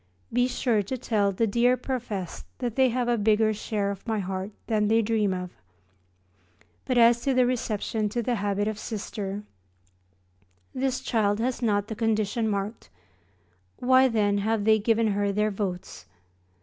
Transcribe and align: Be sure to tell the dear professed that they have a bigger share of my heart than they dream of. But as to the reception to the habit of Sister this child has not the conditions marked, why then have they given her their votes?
Be 0.33 0.47
sure 0.47 0.81
to 0.81 0.97
tell 0.97 1.31
the 1.31 1.45
dear 1.45 1.77
professed 1.77 2.47
that 2.57 2.75
they 2.75 2.89
have 2.89 3.07
a 3.07 3.19
bigger 3.19 3.53
share 3.53 3.91
of 3.91 4.07
my 4.07 4.17
heart 4.17 4.49
than 4.65 4.87
they 4.87 5.03
dream 5.03 5.31
of. 5.31 5.51
But 6.85 6.97
as 6.97 7.21
to 7.21 7.35
the 7.35 7.45
reception 7.45 8.09
to 8.09 8.23
the 8.23 8.33
habit 8.37 8.67
of 8.67 8.79
Sister 8.79 9.43
this 10.73 11.01
child 11.01 11.37
has 11.39 11.61
not 11.61 11.85
the 11.85 11.93
conditions 11.95 12.49
marked, 12.49 12.89
why 13.77 14.07
then 14.07 14.39
have 14.39 14.63
they 14.65 14.79
given 14.79 15.09
her 15.09 15.31
their 15.31 15.51
votes? 15.51 16.07